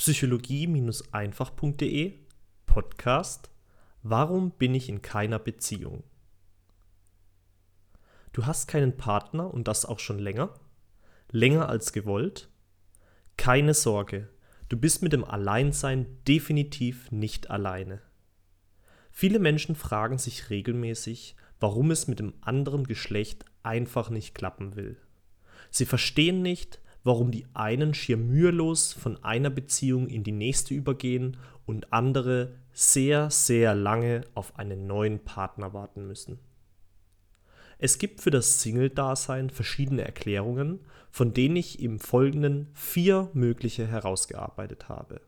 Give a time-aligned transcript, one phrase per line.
[0.00, 2.14] psychologie-einfach.de
[2.64, 3.50] Podcast
[4.02, 6.04] Warum bin ich in keiner Beziehung?
[8.32, 10.54] Du hast keinen Partner und das auch schon länger?
[11.30, 12.48] Länger als gewollt?
[13.36, 14.30] Keine Sorge,
[14.70, 18.00] du bist mit dem Alleinsein definitiv nicht alleine.
[19.10, 24.96] Viele Menschen fragen sich regelmäßig, warum es mit dem anderen Geschlecht einfach nicht klappen will.
[25.68, 31.36] Sie verstehen nicht, warum die einen schier mühelos von einer Beziehung in die nächste übergehen
[31.66, 36.38] und andere sehr, sehr lange auf einen neuen Partner warten müssen.
[37.78, 40.80] Es gibt für das Single-Dasein verschiedene Erklärungen,
[41.10, 45.22] von denen ich im Folgenden vier mögliche herausgearbeitet habe.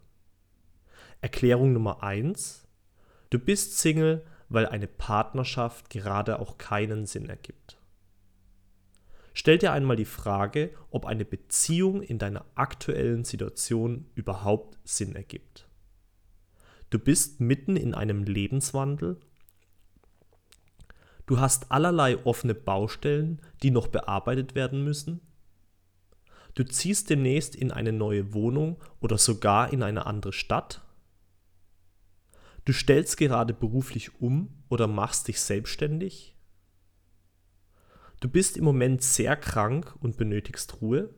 [1.23, 2.67] Erklärung Nummer 1.
[3.31, 7.79] Du bist Single, weil eine Partnerschaft gerade auch keinen Sinn ergibt.
[9.35, 15.69] Stell dir einmal die Frage, ob eine Beziehung in deiner aktuellen Situation überhaupt Sinn ergibt.
[16.91, 19.19] Du bist mitten in einem Lebenswandel.
[21.25, 25.21] Du hast allerlei offene Baustellen, die noch bearbeitet werden müssen.
[26.55, 30.83] Du ziehst demnächst in eine neue Wohnung oder sogar in eine andere Stadt.
[32.67, 36.32] Du stellst gerade beruflich um oder machst dich selbstständig.
[38.23, 41.11] Du bist im Moment sehr krank und benötigst Ruhe.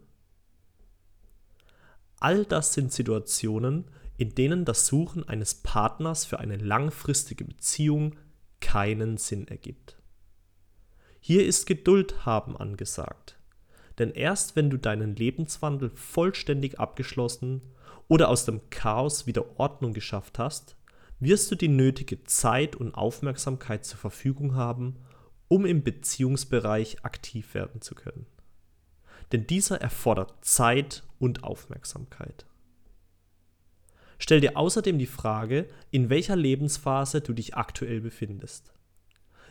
[2.18, 3.84] All das sind Situationen,
[4.16, 8.14] in denen das Suchen eines Partners für eine langfristige Beziehung
[8.60, 9.98] keinen Sinn ergibt.
[11.20, 13.38] Hier ist Geduld haben angesagt,
[13.98, 17.60] denn erst wenn du deinen Lebenswandel vollständig abgeschlossen
[18.08, 20.78] oder aus dem Chaos wieder Ordnung geschafft hast,
[21.20, 24.96] wirst du die nötige Zeit und Aufmerksamkeit zur Verfügung haben,
[25.48, 28.26] um im Beziehungsbereich aktiv werden zu können.
[29.32, 32.46] Denn dieser erfordert Zeit und Aufmerksamkeit.
[34.18, 38.72] Stell dir außerdem die Frage, in welcher Lebensphase du dich aktuell befindest.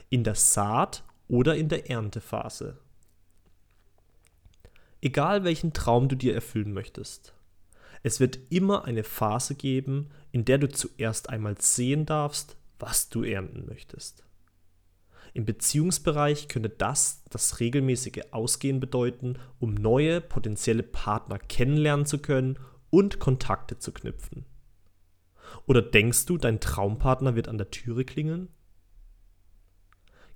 [0.10, 2.78] In der Saat- oder in der Erntephase.
[5.02, 7.34] Egal welchen Traum du dir erfüllen möchtest.
[8.04, 13.24] Es wird immer eine Phase geben, in der du zuerst einmal sehen darfst, was du
[13.24, 14.24] ernten möchtest.
[15.34, 22.60] Im Beziehungsbereich könnte das das regelmäßige Ausgehen bedeuten, um neue potenzielle Partner kennenlernen zu können
[22.92, 24.46] und Kontakte zu knüpfen.
[25.66, 28.50] Oder denkst du, dein Traumpartner wird an der Türe klingeln?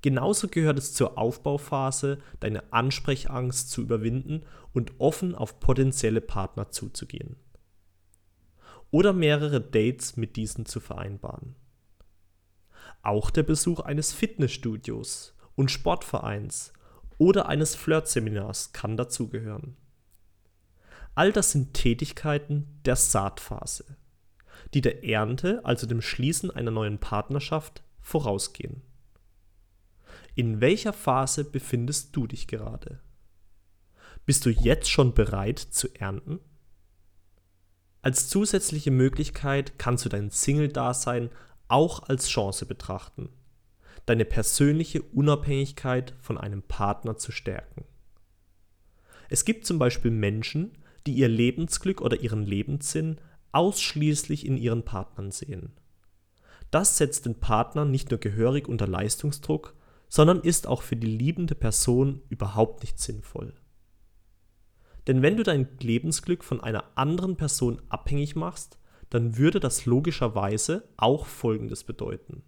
[0.02, 4.44] Genauso gehört es zur Aufbauphase, deine Ansprechangst zu überwinden
[4.74, 7.36] und offen auf potenzielle Partner zuzugehen.
[8.90, 11.56] Oder mehrere Dates mit diesen zu vereinbaren.
[13.08, 16.74] Auch der Besuch eines Fitnessstudios und Sportvereins
[17.18, 19.78] oder eines Flirtseminars kann dazugehören.
[21.16, 23.96] All das sind Tätigkeiten der Saatphase,
[24.74, 28.82] die der Ernte, also dem Schließen einer neuen Partnerschaft, vorausgehen.
[30.36, 33.00] In welcher Phase befindest du dich gerade?
[34.26, 36.42] Bist du jetzt schon bereit zu ernten?
[38.02, 41.30] Als zusätzliche Möglichkeit kannst du dein Single-Dasein
[41.68, 43.30] auch als Chance betrachten,
[44.06, 47.86] deine persönliche Unabhängigkeit von einem Partner zu stärken.
[49.30, 53.20] Es gibt zum Beispiel Menschen, die ihr Lebensglück oder ihren Lebenssinn
[53.52, 55.74] ausschließlich in ihren Partnern sehen.
[56.72, 59.74] Das setzt den Partner nicht nur gehörig unter Leistungsdruck,
[60.10, 63.54] sondern ist auch für die liebende Person überhaupt nicht sinnvoll.
[65.08, 68.78] Denn wenn du dein Lebensglück von einer anderen Person abhängig machst,
[69.10, 72.44] dann würde das logischerweise auch Folgendes bedeuten.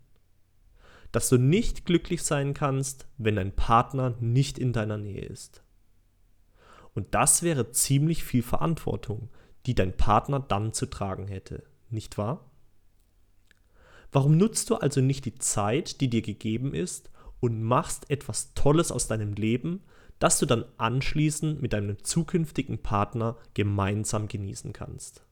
[1.11, 5.63] Dass du nicht glücklich sein kannst, wenn dein Partner nicht in deiner Nähe ist.
[6.93, 9.29] Und das wäre ziemlich viel Verantwortung,
[9.65, 12.49] die dein Partner dann zu tragen hätte, nicht wahr?
[14.11, 18.91] Warum nutzt du also nicht die Zeit, die dir gegeben ist, und machst etwas Tolles
[18.91, 19.83] aus deinem Leben,
[20.19, 25.23] das du dann anschließend mit deinem zukünftigen Partner gemeinsam genießen kannst?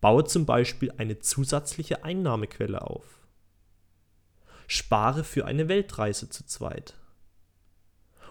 [0.00, 3.20] Baue zum Beispiel eine zusätzliche Einnahmequelle auf.
[4.66, 6.96] Spare für eine Weltreise zu zweit.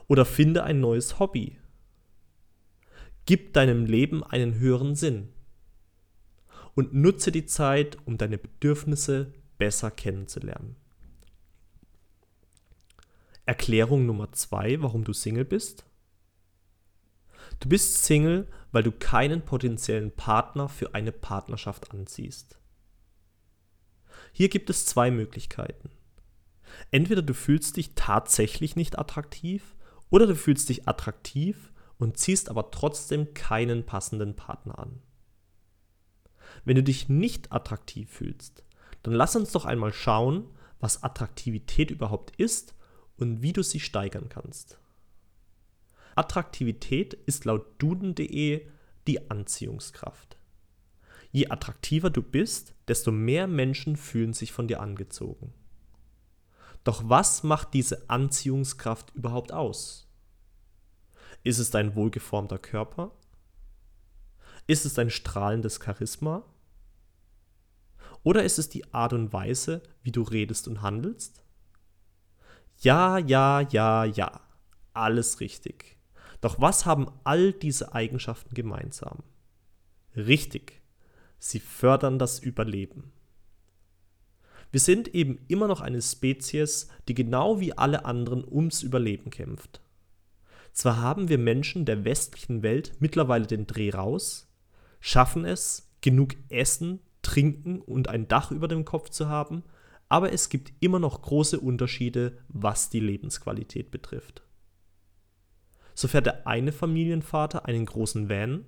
[0.08, 1.58] Oder finde ein neues Hobby.
[3.26, 5.30] Gib deinem Leben einen höheren Sinn.
[6.74, 10.78] Und nutze die Zeit, um deine Bedürfnisse besser kennenzulernen.
[13.46, 15.86] Erklärung Nummer zwei, warum du Single bist.
[17.60, 22.58] Du bist Single, weil du keinen potenziellen Partner für eine Partnerschaft anziehst.
[24.32, 25.90] Hier gibt es zwei Möglichkeiten.
[26.92, 29.76] Entweder du fühlst dich tatsächlich nicht attraktiv
[30.10, 35.02] oder du fühlst dich attraktiv und ziehst aber trotzdem keinen passenden Partner an.
[36.64, 38.64] Wenn du dich nicht attraktiv fühlst,
[39.04, 42.76] dann lass uns doch einmal schauen, was Attraktivität überhaupt ist
[43.18, 44.80] und wie du sie steigern kannst.
[46.20, 48.68] Attraktivität ist laut duden.de
[49.08, 50.38] die Anziehungskraft.
[51.32, 55.54] Je attraktiver du bist, desto mehr Menschen fühlen sich von dir angezogen.
[56.84, 60.10] Doch was macht diese Anziehungskraft überhaupt aus?
[61.44, 63.12] Ist es dein wohlgeformter Körper?
[64.68, 66.44] Ist es dein strahlendes Charisma?
[68.24, 71.44] Oder ist es die Art und Weise, wie du redest und handelst?
[72.80, 74.42] Ja, ja, ja, ja.
[74.94, 75.99] Alles richtig.
[76.42, 79.20] Doch was haben all diese Eigenschaften gemeinsam?
[80.16, 80.82] Richtig.
[81.38, 83.12] Sie fördern das Überleben.
[84.72, 89.82] Wir sind eben immer noch eine Spezies, die genau wie alle anderen ums Überleben kämpft.
[90.74, 94.48] Zwar haben wir Menschen der westlichen Welt mittlerweile den Dreh raus,
[95.00, 99.64] schaffen es, genug Essen, Trinken und ein Dach über dem Kopf zu haben,
[100.08, 104.44] aber es gibt immer noch große Unterschiede, was die Lebensqualität betrifft.
[106.00, 108.64] So fährt der eine Familienvater einen großen Van,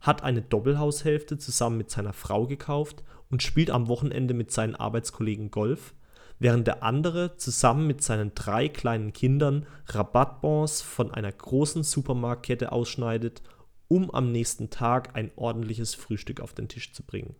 [0.00, 5.50] hat eine Doppelhaushälfte zusammen mit seiner Frau gekauft und spielt am Wochenende mit seinen Arbeitskollegen
[5.50, 5.92] Golf,
[6.38, 13.42] während der andere zusammen mit seinen drei kleinen Kindern Rabattbons von einer großen Supermarktkette ausschneidet,
[13.88, 17.36] um am nächsten Tag ein ordentliches Frühstück auf den Tisch zu bringen.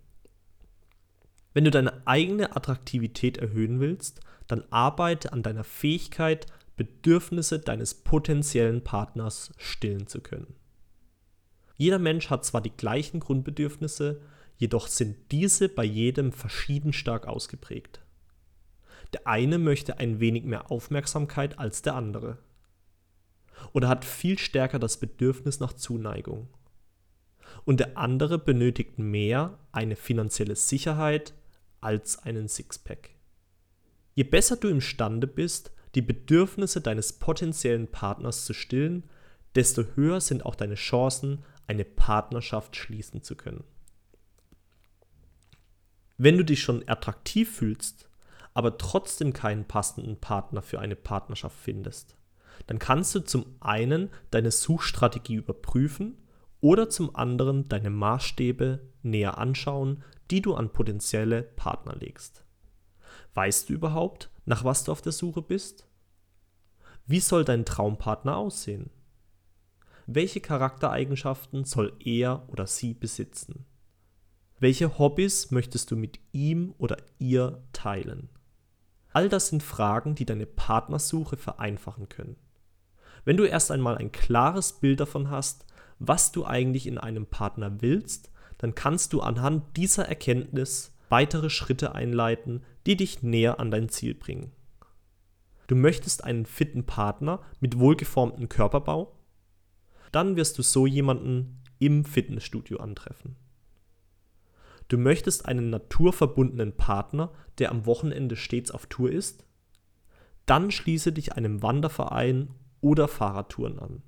[1.55, 6.47] Wenn du deine eigene Attraktivität erhöhen willst, dann arbeite an deiner Fähigkeit,
[6.81, 10.55] Bedürfnisse deines potenziellen Partners stillen zu können.
[11.77, 14.23] Jeder Mensch hat zwar die gleichen Grundbedürfnisse,
[14.57, 18.01] jedoch sind diese bei jedem verschieden stark ausgeprägt.
[19.13, 22.39] Der eine möchte ein wenig mehr Aufmerksamkeit als der andere.
[23.75, 26.49] Oder hat viel stärker das Bedürfnis nach Zuneigung.
[27.67, 31.35] Und der andere benötigt mehr eine finanzielle Sicherheit
[31.83, 33.11] als einen Sixpack.
[34.15, 39.05] Je besser du imstande bist, die Bedürfnisse deines potenziellen Partners zu stillen,
[39.55, 43.65] desto höher sind auch deine Chancen, eine Partnerschaft schließen zu können.
[46.19, 48.09] Wenn du dich schon attraktiv fühlst,
[48.55, 52.17] aber trotzdem keinen passenden Partner für eine Partnerschaft findest,
[52.67, 56.19] dann kannst du zum einen deine Suchstrategie überprüfen
[56.61, 62.45] oder zum anderen deine Maßstäbe näher anschauen, die du an potenzielle Partner legst.
[63.35, 65.87] Weißt du überhaupt, nach was du auf der Suche bist?
[67.07, 68.91] Wie soll dein Traumpartner aussehen?
[70.15, 73.65] welche Charaktereigenschaften soll er oder sie besitzen?
[74.59, 78.29] Welche Hobbys möchtest du mit ihm oder ihr teilen?
[79.13, 82.37] All das sind Fragen, die deine Partnersuche vereinfachen können.
[83.25, 85.65] Wenn du erst einmal ein klares Bild davon hast,
[85.99, 91.95] was du eigentlich in einem Partner willst, dann kannst du anhand dieser Erkenntnis weitere Schritte
[91.95, 94.53] einleiten, die dich näher an dein Ziel bringen.
[95.67, 99.17] Du möchtest einen fitten Partner mit wohlgeformtem Körperbau,
[100.13, 103.37] dann wirst du so jemanden im Fitnessstudio antreffen.
[104.89, 109.45] Du möchtest einen naturverbundenen Partner, der am Wochenende stets auf Tour ist?
[110.47, 114.03] Dann schließe dich einem Wanderverein oder Fahrradtouren an.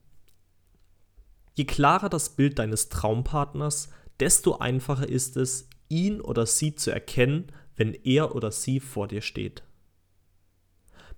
[1.54, 7.52] Je klarer das Bild deines Traumpartners, desto einfacher ist es, ihn oder sie zu erkennen,
[7.76, 9.62] wenn er oder sie vor dir steht.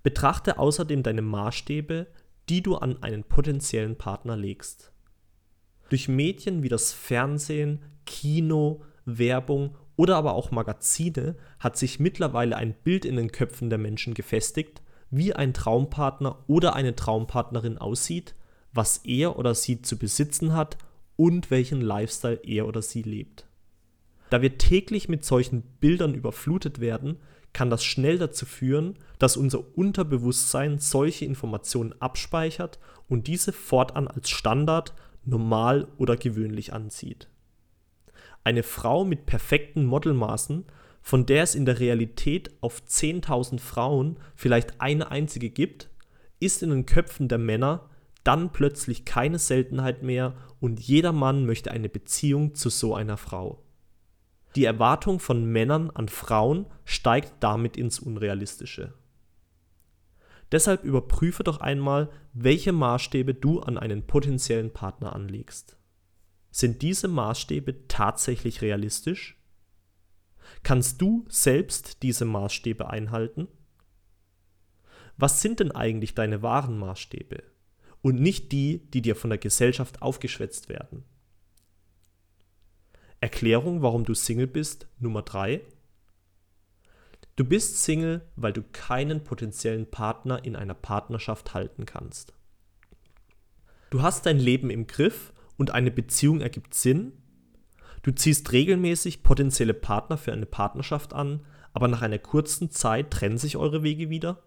[0.03, 2.07] Betrachte außerdem deine Maßstäbe,
[2.49, 4.91] die du an einen potenziellen Partner legst.
[5.89, 12.75] Durch Medien wie das Fernsehen, Kino, Werbung oder aber auch Magazine hat sich mittlerweile ein
[12.83, 18.35] Bild in den Köpfen der Menschen gefestigt, wie ein Traumpartner oder eine Traumpartnerin aussieht,
[18.73, 20.77] was er oder sie zu besitzen hat
[21.15, 23.47] und welchen Lifestyle er oder sie lebt.
[24.29, 27.17] Da wir täglich mit solchen Bildern überflutet werden,
[27.53, 34.29] kann das schnell dazu führen, dass unser Unterbewusstsein solche Informationen abspeichert und diese fortan als
[34.29, 37.29] Standard, normal oder gewöhnlich anzieht.
[38.43, 40.65] Eine Frau mit perfekten Modelmaßen,
[41.01, 45.89] von der es in der Realität auf 10.000 Frauen vielleicht eine einzige gibt,
[46.39, 47.89] ist in den Köpfen der Männer
[48.23, 53.64] dann plötzlich keine Seltenheit mehr und jeder Mann möchte eine Beziehung zu so einer Frau.
[54.55, 58.93] Die Erwartung von Männern an Frauen steigt damit ins Unrealistische.
[60.51, 65.77] Deshalb überprüfe doch einmal, welche Maßstäbe du an einen potenziellen Partner anlegst.
[66.51, 69.37] Sind diese Maßstäbe tatsächlich realistisch?
[70.63, 73.49] Kannst du selbst diese Maßstäbe einhalten?
[75.17, 77.43] Was sind denn eigentlich deine wahren Maßstäbe
[78.01, 81.03] und nicht die, die dir von der Gesellschaft aufgeschwätzt werden?
[83.21, 85.61] Erklärung, warum du Single bist, Nummer 3.
[87.35, 92.33] Du bist Single, weil du keinen potenziellen Partner in einer Partnerschaft halten kannst.
[93.89, 97.13] Du hast dein Leben im Griff und eine Beziehung ergibt Sinn.
[98.03, 103.37] Du ziehst regelmäßig potenzielle Partner für eine Partnerschaft an, aber nach einer kurzen Zeit trennen
[103.37, 104.43] sich eure Wege wieder.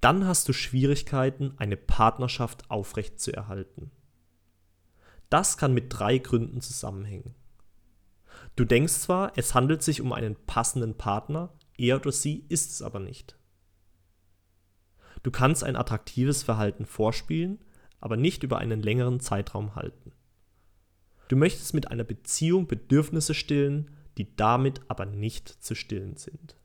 [0.00, 3.90] Dann hast du Schwierigkeiten, eine Partnerschaft aufrechtzuerhalten.
[5.28, 7.34] Das kann mit drei Gründen zusammenhängen.
[8.56, 12.82] Du denkst zwar, es handelt sich um einen passenden Partner, er oder sie ist es
[12.82, 13.36] aber nicht.
[15.22, 17.58] Du kannst ein attraktives Verhalten vorspielen,
[18.00, 20.12] aber nicht über einen längeren Zeitraum halten.
[21.28, 26.56] Du möchtest mit einer Beziehung Bedürfnisse stillen, die damit aber nicht zu stillen sind.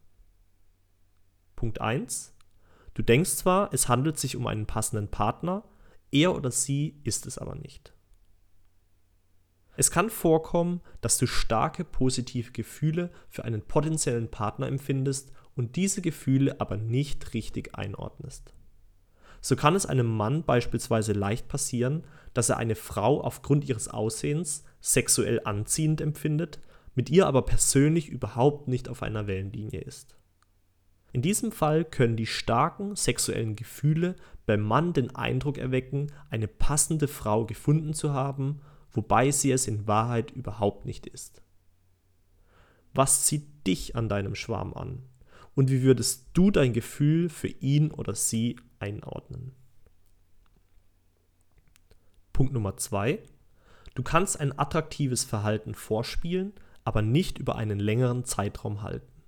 [1.55, 2.33] Punkt 1.
[2.93, 5.63] Du denkst zwar, es handelt sich um einen passenden Partner,
[6.11, 7.93] er oder sie ist es aber nicht.
[9.79, 16.01] Es kann vorkommen, dass du starke positive Gefühle für einen potenziellen Partner empfindest und diese
[16.01, 18.53] Gefühle aber nicht richtig einordnest.
[19.39, 24.63] So kann es einem Mann beispielsweise leicht passieren, dass er eine Frau aufgrund ihres Aussehens
[24.81, 26.59] sexuell anziehend empfindet,
[26.95, 30.17] mit ihr aber persönlich überhaupt nicht auf einer Wellenlinie ist.
[31.13, 34.15] In diesem Fall können die starken sexuellen Gefühle
[34.47, 38.59] beim Mann den Eindruck erwecken, eine passende Frau gefunden zu haben
[38.97, 41.43] wobei sie es in Wahrheit überhaupt nicht ist.
[42.95, 45.03] Was zieht dich an deinem Schwarm an?
[45.53, 49.53] Und wie würdest du dein Gefühl für ihn oder sie einordnen?
[52.33, 53.19] Punkt Nummer zwei:
[53.93, 59.21] Du kannst ein attraktives Verhalten vorspielen, aber nicht über einen längeren Zeitraum halten.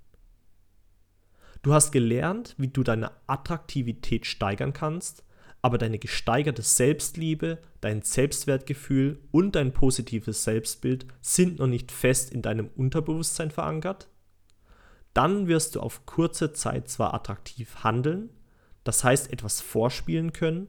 [1.61, 5.23] Du hast gelernt, wie du deine Attraktivität steigern kannst,
[5.61, 12.41] aber deine gesteigerte Selbstliebe, dein Selbstwertgefühl und dein positives Selbstbild sind noch nicht fest in
[12.41, 14.07] deinem Unterbewusstsein verankert,
[15.13, 18.29] dann wirst du auf kurze Zeit zwar attraktiv handeln,
[18.83, 20.67] das heißt etwas vorspielen können,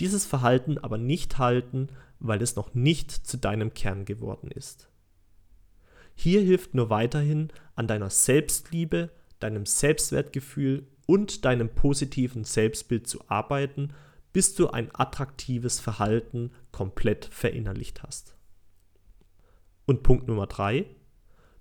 [0.00, 1.88] dieses Verhalten aber nicht halten,
[2.18, 4.88] weil es noch nicht zu deinem Kern geworden ist.
[6.16, 13.90] Hier hilft nur weiterhin an deiner Selbstliebe, deinem Selbstwertgefühl und deinem positiven Selbstbild zu arbeiten
[14.34, 18.36] bis du ein attraktives Verhalten komplett verinnerlicht hast.
[19.86, 20.86] Und Punkt Nummer drei: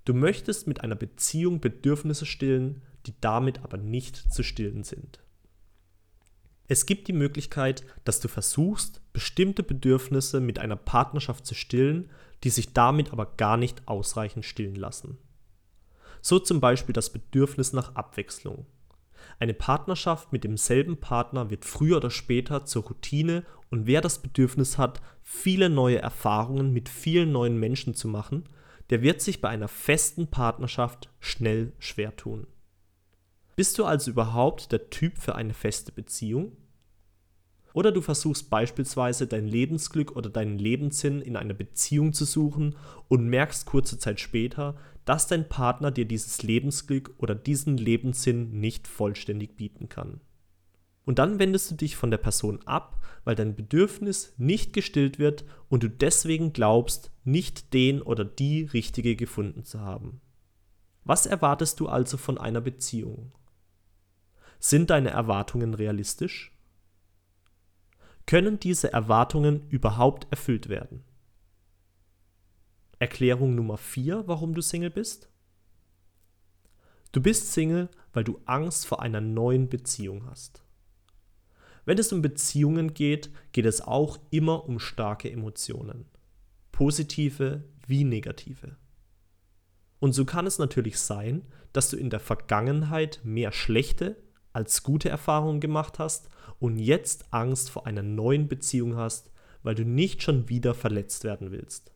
[0.04, 5.20] Du möchtest mit einer Beziehung Bedürfnisse stillen, die damit aber nicht zu stillen sind.
[6.68, 12.10] Es gibt die Möglichkeit, dass du versuchst, bestimmte Bedürfnisse mit einer Partnerschaft zu stillen,
[12.44, 15.20] die sich damit aber gar nicht ausreichend stillen lassen.
[16.22, 18.66] So zum Beispiel das Bedürfnis nach Abwechslung.
[19.40, 24.78] Eine Partnerschaft mit demselben Partner wird früher oder später zur Routine und wer das Bedürfnis
[24.78, 28.44] hat, viele neue Erfahrungen mit vielen neuen Menschen zu machen,
[28.90, 32.48] der wird sich bei einer festen Partnerschaft schnell schwer tun.
[33.56, 36.58] Bist du also überhaupt der Typ für eine feste Beziehung?
[37.74, 42.76] Oder du versuchst beispielsweise dein Lebensglück oder deinen Lebenssinn in einer Beziehung zu suchen
[43.08, 44.76] und merkst kurze Zeit später,
[45.06, 50.22] dass dein Partner dir dieses Lebensglück oder diesen Lebenssinn nicht vollständig bieten kann.
[51.06, 55.44] Und dann wendest du dich von der Person ab, weil dein Bedürfnis nicht gestillt wird
[55.68, 60.22] und du deswegen glaubst, nicht den oder die richtige gefunden zu haben.
[61.04, 63.34] Was erwartest du also von einer Beziehung?
[64.60, 66.53] Sind deine Erwartungen realistisch?
[68.26, 71.04] Können diese Erwartungen überhaupt erfüllt werden?
[73.00, 75.30] Erklärung Nummer 4, warum du Single bist?
[77.12, 80.64] Du bist Single, weil du Angst vor einer neuen Beziehung hast.
[81.86, 86.06] Wenn es um Beziehungen geht, geht es auch immer um starke Emotionen.
[86.72, 88.78] Positive wie negative.
[90.00, 94.18] Und so kann es natürlich sein, dass du in der Vergangenheit mehr schlechte
[94.54, 96.30] als gute Erfahrungen gemacht hast
[96.60, 99.32] und jetzt Angst vor einer neuen Beziehung hast,
[99.64, 101.92] weil du nicht schon wieder verletzt werden willst.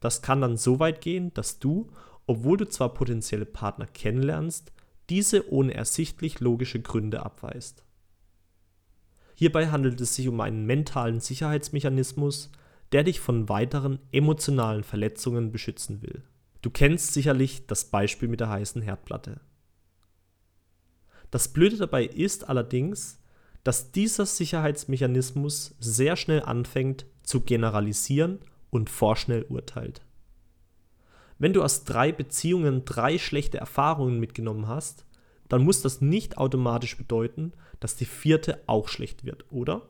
[0.00, 1.90] Das kann dann so weit gehen, dass du,
[2.26, 4.72] obwohl du zwar potenzielle Partner kennenlernst,
[5.08, 7.84] diese ohne ersichtlich logische Gründe abweist.
[9.34, 12.50] Hierbei handelt es sich um einen mentalen Sicherheitsmechanismus,
[12.92, 16.22] der dich von weiteren emotionalen Verletzungen beschützen will.
[16.60, 19.40] Du kennst sicherlich das Beispiel mit der heißen Herdplatte.
[21.32, 23.18] Das Blöde dabei ist allerdings,
[23.64, 30.02] dass dieser Sicherheitsmechanismus sehr schnell anfängt zu generalisieren und vorschnell urteilt.
[31.38, 35.06] Wenn du aus drei Beziehungen drei schlechte Erfahrungen mitgenommen hast,
[35.48, 39.88] dann muss das nicht automatisch bedeuten, dass die vierte auch schlecht wird, oder?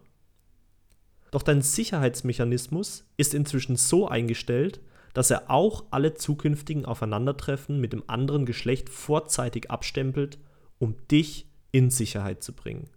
[1.32, 4.80] Doch dein Sicherheitsmechanismus ist inzwischen so eingestellt,
[5.12, 10.38] dass er auch alle zukünftigen Aufeinandertreffen mit dem anderen Geschlecht vorzeitig abstempelt,
[10.82, 12.90] um dich in Sicherheit zu bringen.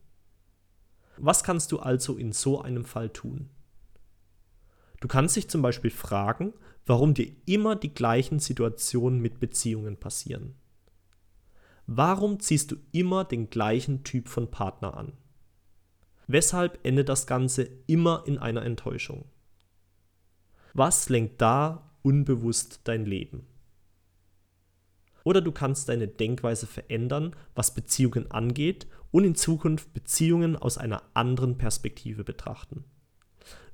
[1.18, 3.52] Was kannst du also in so einem Fall tun?
[5.02, 6.54] Du kannst dich zum Beispiel fragen,
[6.88, 10.56] warum dir immer die gleichen Situationen mit Beziehungen passieren.
[11.86, 15.14] Warum ziehst du immer den gleichen Typ von Partner an?
[16.26, 19.26] Weshalb endet das Ganze immer in einer Enttäuschung?
[20.74, 23.46] Was lenkt da unbewusst dein Leben?
[25.26, 31.02] Oder du kannst deine Denkweise verändern, was Beziehungen angeht und in Zukunft Beziehungen aus einer
[31.16, 32.86] anderen Perspektive betrachten.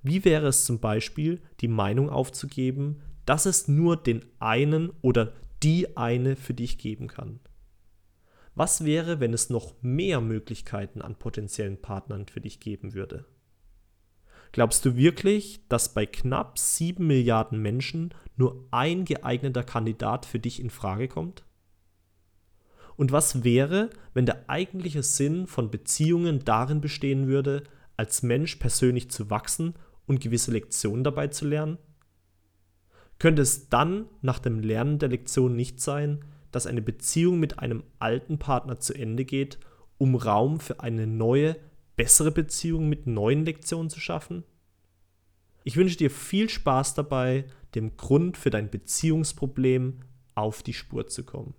[0.01, 5.97] Wie wäre es zum Beispiel, die Meinung aufzugeben, dass es nur den einen oder die
[5.97, 7.41] eine für dich geben kann?
[8.55, 13.25] Was wäre, wenn es noch mehr Möglichkeiten an potenziellen Partnern für dich geben würde?
[14.51, 20.59] Glaubst du wirklich, dass bei knapp 7 Milliarden Menschen nur ein geeigneter Kandidat für dich
[20.59, 21.45] in Frage kommt?
[22.97, 27.63] Und was wäre, wenn der eigentliche Sinn von Beziehungen darin bestehen würde,
[27.95, 31.77] als Mensch persönlich zu wachsen und gewisse Lektionen dabei zu lernen?
[33.19, 37.83] Könnte es dann nach dem Lernen der Lektion nicht sein, dass eine Beziehung mit einem
[37.99, 39.59] alten Partner zu Ende geht,
[39.97, 41.55] um Raum für eine neue,
[42.01, 44.43] bessere Beziehung mit neuen Lektionen zu schaffen?
[45.63, 49.99] Ich wünsche dir viel Spaß dabei, dem Grund für dein Beziehungsproblem
[50.33, 51.53] auf die Spur zu kommen.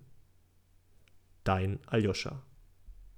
[1.45, 2.43] Dein Aljoscha.